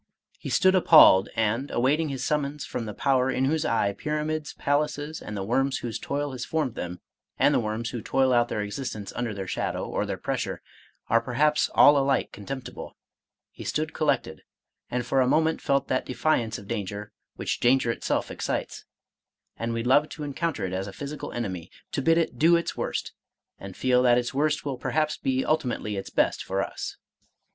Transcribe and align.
He 0.39 0.49
stood 0.49 0.73
appalled, 0.73 1.29
and, 1.35 1.69
awaiting 1.69 2.09
his 2.09 2.23
summons 2.25 2.65
from 2.65 2.85
the 2.85 2.93
Power 2.95 3.29
in 3.29 3.45
whose 3.45 3.63
eye 3.63 3.93
pyra 3.93 4.25
mids, 4.25 4.51
palaces, 4.53 5.21
and 5.21 5.37
the 5.37 5.43
worms 5.43 5.77
whose 5.85 5.99
toil 5.99 6.31
has 6.31 6.43
formed 6.43 6.73
them, 6.73 7.01
and 7.37 7.53
the 7.53 7.59
worms 7.59 7.91
who 7.91 8.01
toil 8.01 8.33
out 8.33 8.47
their 8.47 8.61
existence 8.63 9.13
under 9.15 9.31
their 9.31 9.45
shadow 9.45 9.85
or 9.87 10.07
their 10.07 10.17
pressure, 10.17 10.59
are 11.07 11.21
perhaps 11.21 11.69
all 11.75 11.99
alike 11.99 12.31
contemptible, 12.31 12.97
he 13.51 13.63
stood 13.63 13.93
collected, 13.93 14.41
and 14.89 15.05
for 15.05 15.21
a 15.21 15.27
moment 15.27 15.61
felt 15.61 15.87
that 15.87 16.07
defiance 16.07 16.57
of 16.57 16.67
danger 16.67 17.11
which 17.35 17.59
danger 17.59 17.91
itself 17.91 18.31
excites, 18.31 18.85
and 19.55 19.71
we 19.71 19.83
love 19.83 20.09
to 20.09 20.23
encoun 20.23 20.55
ter 20.55 20.65
it 20.65 20.73
as 20.73 20.87
a 20.87 20.93
physical 20.93 21.31
enemy, 21.31 21.69
to 21.91 22.01
bid 22.01 22.17
it" 22.17 22.39
do 22.39 22.55
its 22.55 22.75
worst," 22.75 23.13
and 23.59 23.77
feel 23.77 24.01
that 24.01 24.17
its 24.17 24.33
worst 24.33 24.65
will 24.65 24.79
perhaps 24.79 25.15
be 25.17 25.45
ultimately 25.45 25.95
its 25.95 26.09
best 26.09 26.43
for 26.43 26.63
us. 26.63 26.97